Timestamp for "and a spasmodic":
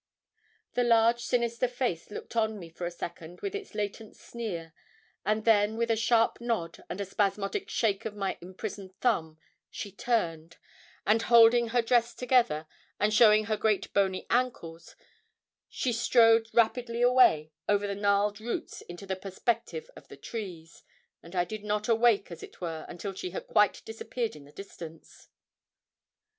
6.89-7.69